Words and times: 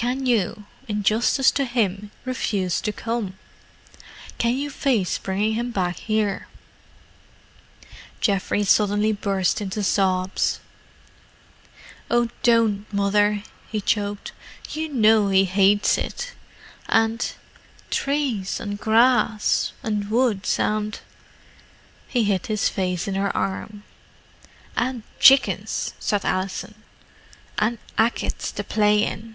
Can 0.00 0.26
you, 0.26 0.64
in 0.86 1.02
justice 1.02 1.50
to 1.50 1.64
him, 1.64 2.12
refuse 2.24 2.80
to 2.82 2.92
come?—can 2.92 4.56
you 4.56 4.70
face 4.70 5.18
bringing 5.18 5.54
him 5.54 5.72
back 5.72 5.96
here?" 5.96 6.46
Geoffrey 8.20 8.62
suddenly 8.62 9.10
burst 9.10 9.60
into 9.60 9.82
sobs. 9.82 10.60
"Oh, 12.08 12.28
don't 12.44 12.86
Mother!" 12.92 13.42
he 13.68 13.80
choked. 13.80 14.30
"You 14.70 14.88
know 14.88 15.24
how 15.24 15.30
he 15.30 15.46
hates 15.46 15.98
it. 15.98 16.32
And—trees, 16.88 18.60
and 18.60 18.78
grass, 18.78 19.72
and 19.82 20.10
woods, 20.12 20.60
and——" 20.60 21.00
He 22.06 22.22
hid 22.22 22.46
his 22.46 22.68
face 22.68 23.08
on 23.08 23.14
her 23.16 23.36
arm. 23.36 23.82
"An' 24.76 25.02
tsickens," 25.18 25.94
said 25.98 26.24
Alison. 26.24 26.76
"An' 27.58 27.78
ackits 27.98 28.52
to 28.54 28.62
play 28.62 29.02
in." 29.02 29.34